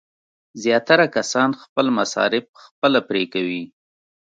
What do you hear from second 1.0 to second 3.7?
کسان خپل مصارف خپله پرې کوي.